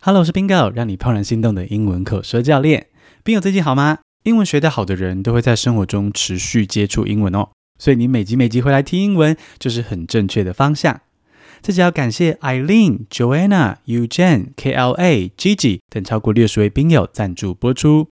[0.00, 2.86] Hello，我是 Bingo，让你怦然心动的英文口说教练。
[3.24, 3.98] Bingo 最近好吗？
[4.22, 7.48] 英文学得好的人都会在生活中持续接触英文哦，
[7.80, 11.00] 所以你每集每集回来听英文就是很正确的方向。
[11.60, 18.08] 这集要感谢 Eileen、Joanna、Eugene、KLA、Gigi 等超过六十位宾友赞助播出。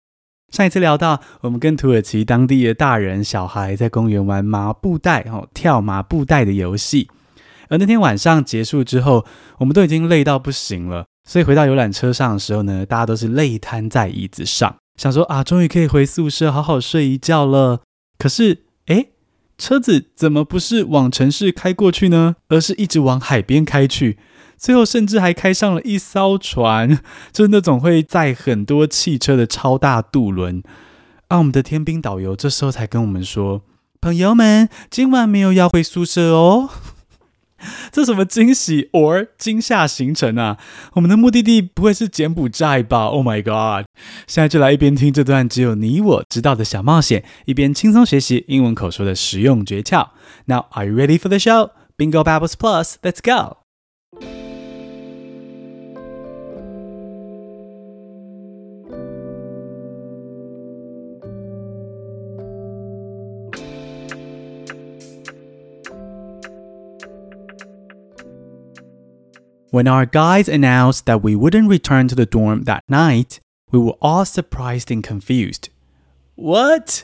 [0.51, 7.11] 上一次聊到，我们跟土耳其当地的大人小孩在公园玩麻布袋哦，跳麻布袋的游戏。
[7.69, 9.27] 而那天晚上结束之后，
[9.59, 11.05] 我们都已经累到不行了。
[11.25, 17.81] 所以回到游览车上的时候呢，大家都是累瘫在椅子上，想说啊，终于可以回宿舍好好睡一觉了。
[18.19, 19.11] 可是，诶，
[19.57, 22.37] 车子怎么不是往城市开过去呢？
[22.49, 24.18] 而是一直往海边开去。
[24.57, 27.01] 最后甚至还开上了一艘船，
[27.32, 30.63] 就是那种会载很多汽车的超大渡轮。
[31.29, 33.62] 啊，我们的天兵导游这时候才跟我们说
[34.01, 36.70] ：“朋友们，今晚没有要回宿舍哦。”
[37.92, 40.59] 这什么惊喜 or 惊吓行程啊？
[40.95, 43.87] 我们的目的地不会是柬埔寨吧？Oh my god！
[44.27, 50.09] 现在就来一边听这段只有你我知道的小冒险，一边轻松学习英文口说的实用诀窍。
[50.47, 51.70] Now are you ready for the show?
[51.97, 53.64] Bingo Babbles Plus, let's go!
[69.75, 73.41] When our guides announced that we wouldn't return to the dorm that night,
[73.72, 75.69] we were all surprised and confused.
[76.36, 77.03] What?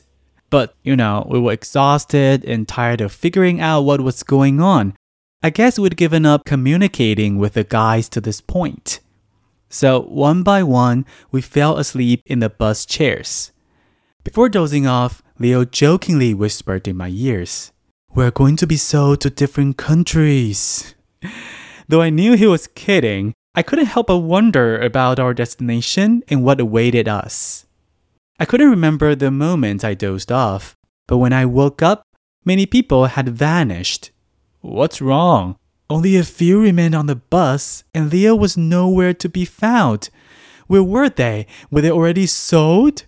[0.50, 4.94] But, you know, we were exhausted and tired of figuring out what was going on.
[5.42, 9.00] I guess we'd given up communicating with the guys to this point.
[9.68, 13.50] So, one by one, we fell asleep in the bus chairs.
[14.22, 17.72] Before dozing off, Leo jokingly whispered in my ears,
[18.14, 20.94] We're going to be sold to different countries.
[21.90, 26.44] Though I knew he was kidding, I couldn't help but wonder about our destination and
[26.44, 27.66] what awaited us.
[28.38, 30.76] I couldn't remember the moment I dozed off,
[31.08, 32.04] but when I woke up,
[32.44, 34.12] many people had vanished.
[34.60, 35.56] What's wrong?
[35.90, 40.10] Only a few remained on the bus, and Leo was nowhere to be found.
[40.68, 41.48] Where were they?
[41.72, 43.02] Were they already sold?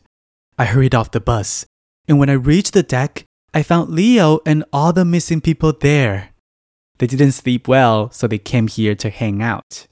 [0.59, 1.65] I hurried off the bus,
[2.09, 6.32] and when I reached the deck, I found Leo and all the missing people there.
[7.03, 9.89] They didn't sleep well, so they came here to hang out.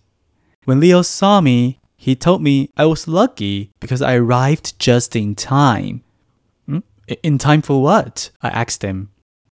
[0.65, 5.35] When Leo saw me, he told me I was lucky because I arrived just in
[5.35, 6.05] time.
[6.67, 6.79] Hmm?
[7.25, 8.31] In time for what?
[8.43, 9.11] I asked him.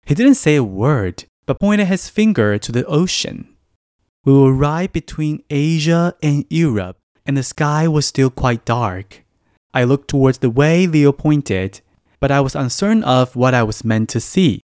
[0.07, 3.55] He didn't say a word, but pointed his finger to the ocean.
[4.25, 6.97] We were right between Asia and Europe,
[7.27, 9.25] and the sky was still quite dark.
[9.75, 11.83] I looked towards the way Leo pointed,
[12.19, 14.63] but I was uncertain of what I was meant to see.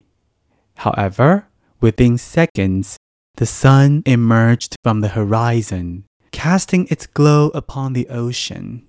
[0.77, 1.48] However,
[1.81, 2.97] Within seconds,
[3.37, 8.87] the sun emerged from the horizon, casting its glow upon the ocean.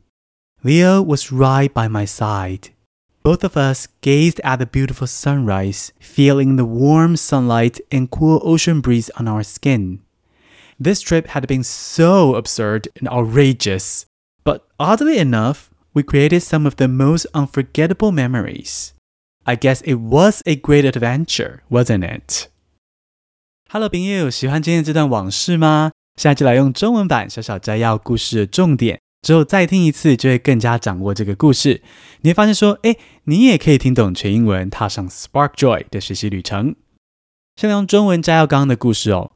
[0.64, 2.70] Leo was right by my side.
[3.22, 8.82] Both of us gazed at the beautiful sunrise, feeling the warm sunlight and cool ocean
[8.82, 10.02] breeze on our skin.
[10.80, 14.08] This trip had been so absurd and outrageous,
[14.44, 18.94] but oddly enough, we created some of the most unforgettable memories.
[19.46, 22.48] I guess it was a great adventure, wasn't it?
[23.72, 25.91] Hello，朋友，喜欢今天这段往事吗？
[26.16, 31.84] 现在就来用中文版小小摘要故事的重点，之后再听一次，就会更加掌握这个故事。
[32.22, 36.75] 你会发现说，哎，你也可以听懂全英文，踏上 Spark Joy 的学习旅程。
[37.57, 39.34] 先用中文摘要刚刚的故事哦。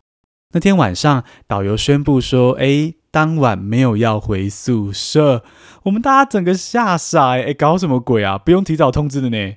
[0.53, 5.43] 那天晚上，导游宣布说，哎，当晚没有要回宿舍，
[5.83, 8.39] 我们大家整个吓傻，哎，搞什么鬼啊？
[8.39, 9.53] 不用提早通知的呢？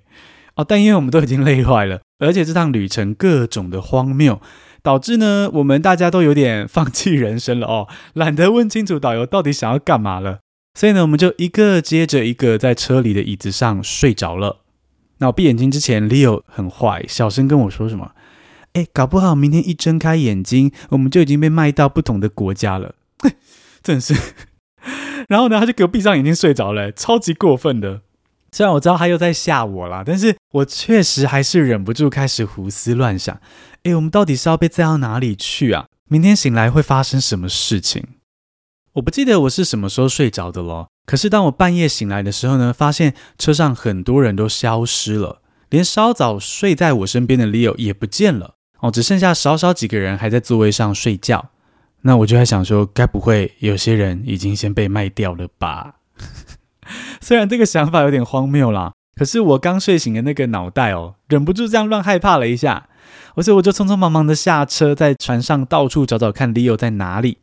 [0.56, 4.40] 哦，但因为我们都已经累坏了，而且这趟旅程各种的荒谬。
[4.82, 10.38] 导致呢，我们大家都有点放弃人生了哦， 懒得问清楚导游到底想要干嘛了。
[10.74, 14.58] 所以呢，我们就一个接着一个在车里的椅子上睡着了。
[15.18, 18.12] 那我闭眼睛之前，Leo 很坏，小声跟我说什么
[18.74, 22.94] ：“哎，搞不好明天一睁开眼睛，我们就已经被卖到不同的国家了。
[23.82, 24.14] ”真是。
[25.28, 28.02] 然后呢，他就给我闭上眼睛睡着了，超级过分的。
[28.52, 33.40] 虽然我知道他又在吓我啦，但是我确实还是忍不住开始胡思乱想。
[33.82, 35.86] 诶，我们到底是要被载到哪里去啊？
[36.08, 38.04] 明天醒来会发生什么事情？
[38.94, 40.88] 我不记得我是什么时候睡着的了。
[41.04, 48.54] 可是当我半夜醒来的时候呢，发现车上很多人都消失了，连稍早睡在我身边的 Leo 也不见了。
[48.80, 51.50] 哦，只剩下少少几个人还在座位上睡觉。
[52.02, 55.96] 那我就在想说，该不会有些人已经先被卖掉了吧？
[57.20, 62.88] 虽然这个想法有点荒谬啦，可是我刚睡醒的那个脑袋哦，忍不住这样乱害怕了一下。
[63.34, 67.38] 而且我就匆匆忙忙的下车，在船上到处找找看 Leo 在哪里。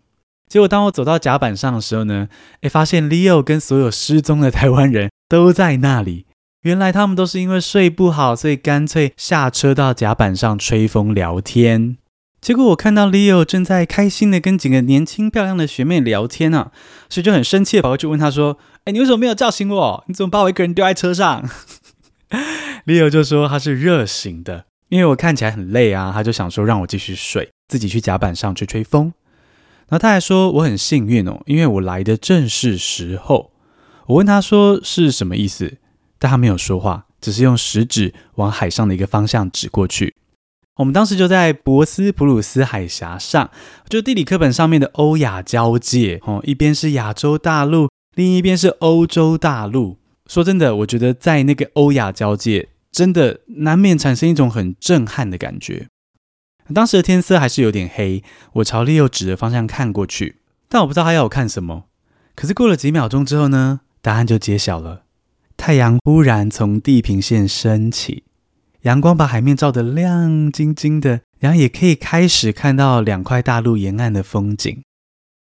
[0.47, 2.29] 结果当我走到甲板上的时候呢，
[2.61, 6.27] 诶，发现 Leo 跟所有失踪的台湾人都在那里。
[6.61, 11.97] 原来他们都是因为睡不好，所以干脆下车到甲板上吹风聊天。
[12.43, 16.73] 结果我看到 Leo 正在开心的跟几个年轻漂亮的学妹聊天啊，
[17.07, 20.03] 所以就很生气跑过去问他说：“哎，你为什么没有叫醒我？
[20.09, 21.49] 你怎么把我一个人丢在车上？
[22.85, 29.13] ”Leo 就说他是热醒的，因为我看起来很累啊，他就想说让我继续睡，自己去甲板上吹吹风。
[29.87, 33.53] 然后他还说我很幸运哦，因为我来的正是时候。
[34.07, 35.77] 我问他说是什么意思？
[36.19, 40.13] 但他没有说话，只是用食指往海上的一个方向指过去。
[40.77, 43.51] 我们当时就在博斯普鲁斯海峡上，
[43.87, 49.97] 就地理课本上面的欧亚交界哦，一边是亚洲大陆，另一边是欧洲大陆。
[50.25, 55.87] 说真的，我觉得在那个欧亚交界，真的难免产生一种很震撼的感觉。
[56.73, 58.23] 当时的天色还是有点黑，
[58.53, 60.37] 我朝利欧指的方向看过去，
[60.67, 61.83] 但我不知道他要我看什么。
[62.33, 65.03] 可是过了几秒钟之后呢，答案就揭晓了。
[65.55, 68.23] 太阳忽然从地平线升起，
[68.83, 74.83] 阳光把海面照得亮晶晶的，然后也可以开始看到两块大陆沿岸的风景。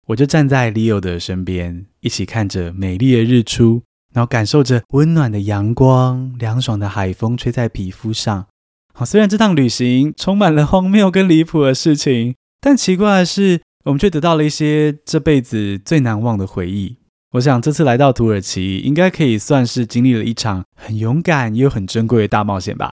[0.08, 3.82] 我就站在 Leo 的身边，一起看着美丽的日出，
[4.12, 8.46] 然后感受着温暖的阳光、凉爽的海风吹在皮肤上。
[8.92, 16.98] 好，虽然这趟旅行充满了荒谬跟离谱的事情，但奇怪的是，我们却得到了一些这辈子最难忘的回忆。
[17.32, 22.89] 我想这次来到土耳其，应该可以算是经历了一场很勇敢又很珍贵的大冒险吧。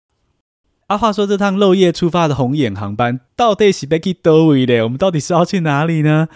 [0.88, 4.84] 啊，话说这趟漏夜出发的红眼航班到底是要去哪里的？
[4.84, 6.28] 我们到底是要去哪里呢？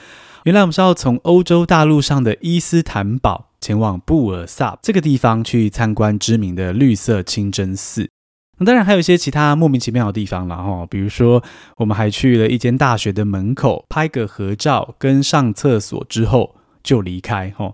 [0.44, 8.10] 原来我们是要从欧洲大陆上的伊斯坦堡前往布尔萨这个地方去参观知名的绿色清真寺。
[8.58, 11.44] 那当然还有一些其他莫名其妙的地方了哈，比如说
[11.76, 17.74] 我们还去了一间大学的门口拍个合照，跟上厕所之后就离开哈。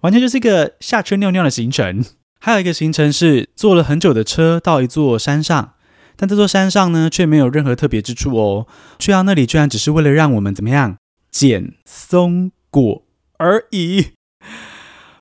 [0.00, 2.02] 完全就是一个下车尿尿的行程，
[2.40, 5.73] 还有一个行程是坐了很久的车到一座山上，
[6.16, 8.66] 但这座山上呢却没有任何特别之处哦。
[8.98, 10.96] 去到那里居然只是为了让我们怎么样
[11.30, 13.02] 捡松果
[13.38, 14.08] 而已。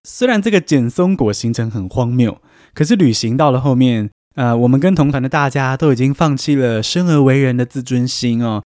[0.03, 2.41] 虽然这个捡松果行程很荒谬，
[2.73, 4.09] 可是旅行到了后面。
[4.35, 8.63] 呃，我们跟同团的大家都已经放弃了生而为人的自尊心哦，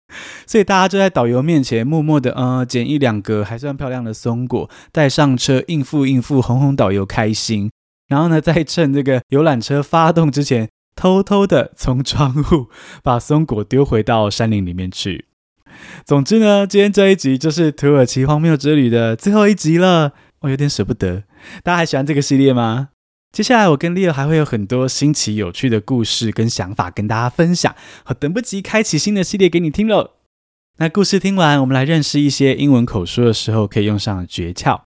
[0.46, 7.68] 所以大家就在导游面前默默的呃捡一两个还算漂亮的松果带上车，应付应付，哄哄导游开心。
[8.06, 12.68] 然后呢，再趁这个游览车发动之前，偷偷的从窗户
[13.02, 15.26] 把松果丢回到山林里面去。
[16.04, 21.24] 总之呢，今天这一集就是土耳其荒谬之旅的最后一集了，我有点舍不得。
[21.62, 22.88] 大家还喜欢这个系列吗？
[23.30, 27.76] 接下来，我跟 Leo 还会有很多新奇有趣的故事跟想法跟大家分享，
[28.06, 30.12] 我等不及开启新的系列给你听喽。
[30.78, 34.80] 那故事听完，我们来认识一些英文口说的时候可以用上的诀窍。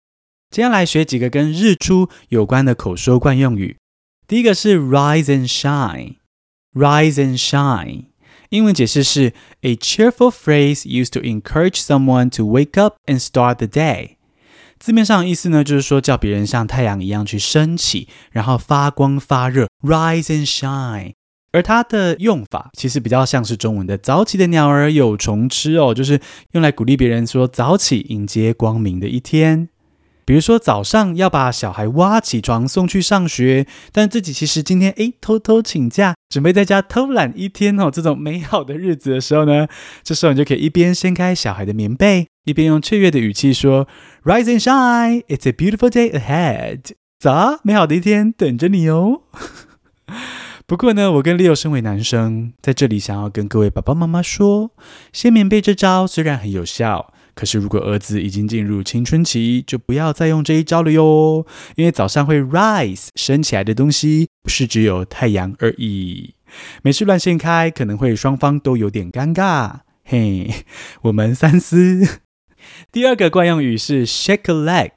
[0.51, 3.77] 接下来学几个跟日出有关的口说惯用语。
[4.29, 8.07] 第一个是 rise and shine，rise and shine，
[8.49, 14.17] 英文解释是 a cheerful phrase used to encourage someone to wake up and start the day。
[14.81, 21.13] 字面上的意思呢，就是说叫别人像太阳一样去升起，然后发光发热，rise and shine。
[21.53, 26.21] 而它的用法其实比较像是中文的“早起的鸟儿有虫吃”哦，就是
[26.51, 29.69] 用来鼓励别人说早起迎接光明的一天。
[30.27, 39.69] 比如说早上要把小孩挖起床送去上学，但自己其实今天诶偷偷请假，准备在家偷懒一天哦，这种美好的日子的时候呢，
[40.03, 43.87] 这时候你就可以一边掀开小孩的棉被，一边用雀跃的语气说
[44.25, 46.81] ：“Rise and shine, it's a beautiful day ahead。”
[47.23, 49.23] 早，美好的一天等着你哦。
[50.67, 54.73] 不过呢，我跟 Leo 身为男生，在这里想要跟各位爸爸妈妈说，
[55.13, 57.13] 掀棉被这招虽然很有效。
[57.37, 61.47] 可是，如果儿子已经进入青春期，就不要再用这一招了哟。
[61.75, 66.35] 因为早上会 rise 升起来的东西，不是只有太阳而已。
[66.83, 69.81] 没事乱掀开，可能会双方都有点尴尬。
[70.03, 70.65] 嘿，
[71.03, 72.21] 我们三思。
[72.91, 74.93] 第二个惯用语是 shake a leg，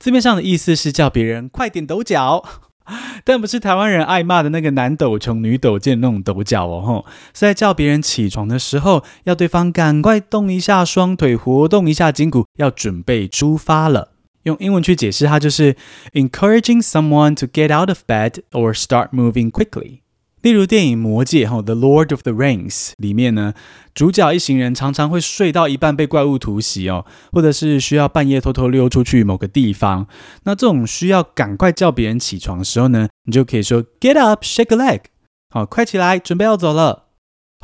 [0.00, 2.44] 字面上的意思是叫别人快点抖脚。
[3.24, 14.10] 但不是台湾人爱骂的那个男抖穷女抖贱那种抖脚哦，吼，是在叫别人起床的时候，要对方赶快动一下双腿，活动一下筋骨，要准备出发了。
[14.42, 15.74] 用英文去解释，它就是
[16.12, 20.00] encouraging someone to get out of bed or start moving quickly。
[20.44, 23.54] 例如电影《魔戒》哈，《The Lord of the Rings》里面呢，
[23.94, 30.06] 主角一行人常常会睡到一半被怪物突袭哦，或者是需要半夜偷偷溜出去某个地方。
[30.42, 35.00] 那这种需要赶快叫别人起床的时候呢，你就可以说 “Get up, shake a leg”，
[35.48, 37.04] 好，快起来，准备要走了。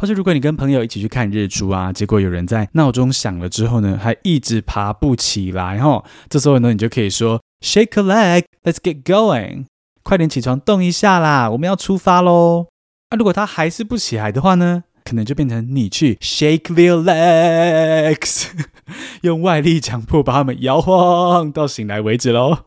[0.00, 9.66] 或是如果你跟朋友一起去看日出啊，结果有人在闹钟响了之后呢，还一直爬不起来哈，这时候呢，你就可以说 Shake a leg, let's get going，
[10.02, 12.66] 快点起床动一下啦，我们要出发喽。
[13.10, 18.46] 那、如果他还是不起来的话呢，可能就变成你去 Shake their legs，
[19.22, 22.66] 用外力强迫把他们摇晃到醒来为止喽。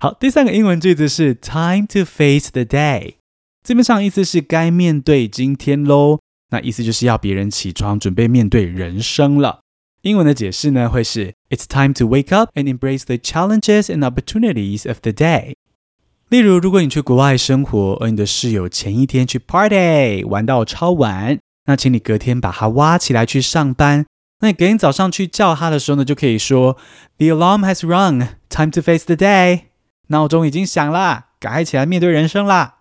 [0.00, 3.14] 好，第三个英文句子是 Time to face the day。
[3.62, 6.20] 字面上意思是该面对今天喽，
[6.50, 9.60] 那意思就是要别人起床，准备面对人生了。
[10.02, 15.54] 英文的解释呢，会是 It's time to wake up and embrace the challenges and opportunities of the day。
[16.28, 24.04] 例如，如果你去国外生活，而你的室友前一天去 party 玩到超晚，那请你隔天把他挖起来去上班。
[24.40, 26.76] 那你隔天早上去叫他的时候呢，就可以说
[27.16, 29.62] The alarm has rung, time to face the day。
[30.08, 32.80] 闹钟已经响了，赶快起来面对人生啦。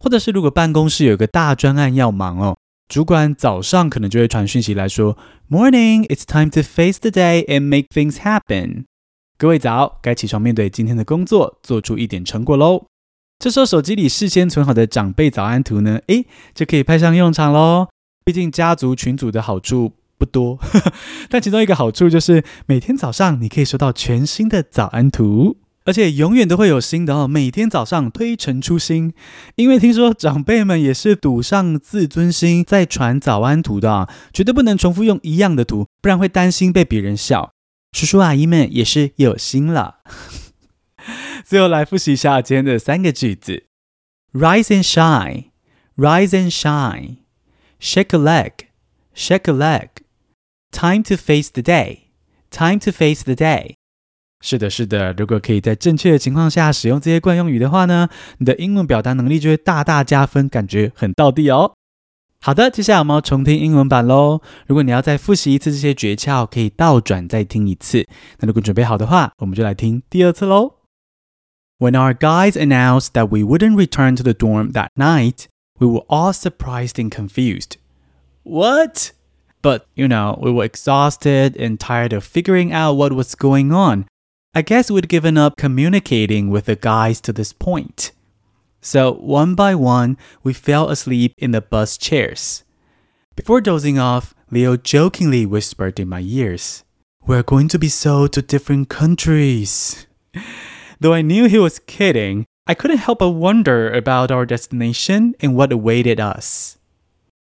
[0.00, 2.56] 或者是如果办公室有个大专案要忙哦，
[2.88, 5.16] 主管早上可能就会传讯息来说
[5.48, 8.86] ：“Morning, it's time to face the day and make things happen。”
[9.42, 12.84] 各位早，该起床面对今天的工作，做出一点成果喽。
[13.40, 17.88] 这时候手机里事先存好的长辈早安图呢，诶，就可以派上用场喽。
[18.24, 20.92] 毕竟家族群组的好处不多，呵呵，
[21.28, 25.56] 但其中一个好处就是每天早上你可以收到全新的早安图。
[25.84, 29.12] 而且永远都会有新的哦，每天早上推陈出新。
[29.56, 37.51] 因为听说长辈们也是赌上自尊心在传早安图的啊，绝对不能重复用一样的图，不然会担心被别人笑。
[37.92, 40.00] 叔叔阿姨们也是有心了。
[41.44, 43.64] 最后来复习一下今天的三个句子
[44.32, 45.50] ：Rise and shine,
[45.96, 47.18] rise and shine,
[47.78, 48.52] shake a leg,
[49.14, 49.88] shake a leg,
[50.70, 52.04] time to face the day,
[52.50, 53.74] time to face the day。
[54.40, 55.12] 是的，是的。
[55.12, 58.08] 如果可以在正确的情况下使用这些惯用语的话呢，
[58.38, 61.74] 你的英文表达能力就会大大加分，感觉很到地哦。
[62.41, 64.41] 好的，接下来我们要重听英文版喽。
[64.67, 68.07] 如果你要再复习一次这些诀窍，可以倒转再听一次。
[68.39, 70.75] 那如果准备好的话，我们就来听第二次喽。
[71.79, 75.45] When our guides announced that we wouldn't return to the dorm that night,
[75.79, 77.77] we were all surprised and confused.
[78.43, 79.11] What?
[79.61, 84.05] But, you know, we were exhausted and tired of figuring out what was going on.
[84.53, 88.11] I guess we'd given up communicating with the guys to this point.
[88.82, 92.64] So, one by one, we fell asleep in the bus chairs.
[93.36, 96.82] Before dozing off, Leo jokingly whispered in my ears,
[97.24, 100.08] We're going to be sold to different countries.
[101.00, 105.54] Though I knew he was kidding, I couldn't help but wonder about our destination and
[105.54, 106.76] what awaited us.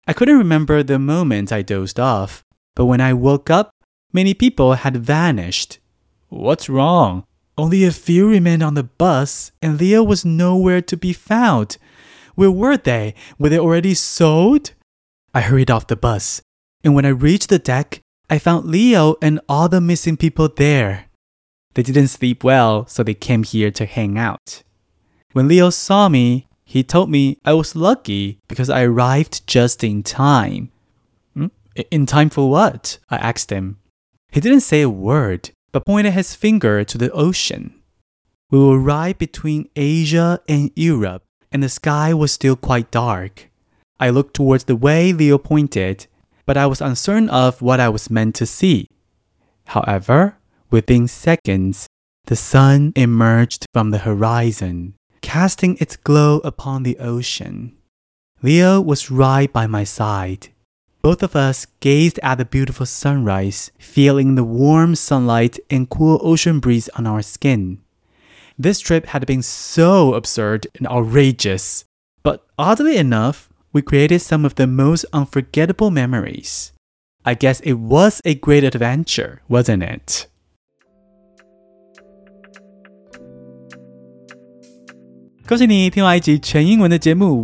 [0.08, 2.42] I couldn't remember the moment I dozed off,
[2.74, 3.70] but when I woke up,
[4.12, 5.78] many people had vanished.
[6.30, 7.24] What's wrong?
[7.58, 11.76] Only a few remained on the bus, and Leo was nowhere to be found.
[12.36, 13.14] Where were they?
[13.36, 14.70] Were they already sold?
[15.34, 16.40] I hurried off the bus,
[16.84, 18.00] and when I reached the deck,
[18.30, 21.06] I found Leo and all the missing people there.
[21.74, 24.62] They didn't sleep well, so they came here to hang out.
[25.32, 30.04] When Leo saw me, he told me I was lucky because I arrived just in
[30.04, 30.70] time.
[31.34, 31.46] Hmm?
[31.90, 32.98] In time for what?
[33.10, 33.78] I asked him.
[34.30, 37.74] He didn't say a word, but pointed his finger to the ocean.
[38.50, 41.22] We were right between Asia and Europe,
[41.52, 43.50] and the sky was still quite dark.
[44.00, 46.06] I looked towards the way Leo pointed,
[46.46, 48.88] but I was uncertain of what I was meant to see.
[49.66, 50.36] However,
[50.70, 51.86] within seconds,
[52.24, 57.76] the sun emerged from the horizon, casting its glow upon the ocean.
[58.40, 60.48] Leo was right by my side
[61.08, 66.60] both of us gazed at the beautiful sunrise, feeling the warm sunlight and cool ocean
[66.60, 67.78] breeze on our skin.
[68.58, 71.86] This trip had been so absurd and outrageous,
[72.22, 76.72] but oddly enough, we created some of the most unforgettable memories.
[77.24, 80.26] I guess it was a great adventure, wasn't it?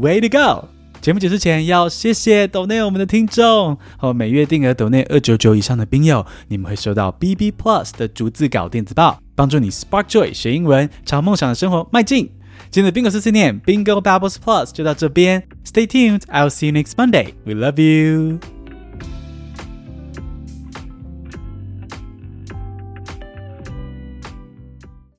[0.03, 0.69] Way to go!
[1.05, 12.31] 节目结束前要谢谢抖内我们的听众和每月定额抖内二九九以上的宾友，你们会收到 BB Plus 的逐字稿电子报，帮助你 Spark Joy 学英文，朝梦想的生活迈进。
[12.71, 17.35] 今天的 Bingo 四四念 Bingo Bubbles Plus 就到这边，Stay tuned，I'll see you next Monday.
[17.45, 18.39] We love you.